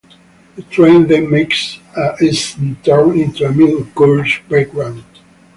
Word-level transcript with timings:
The 0.55 0.63
train 0.63 1.05
then 1.05 1.29
makes 1.29 1.77
a 1.95 2.15
s-turn 2.27 3.19
into 3.19 3.45
a 3.45 3.51
mid-course 3.53 4.39
brake 4.49 4.73
run. 4.73 5.03